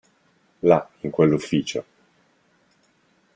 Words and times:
Là, 0.69 0.79
in 1.03 1.11
quell'ufficio. 1.11 1.83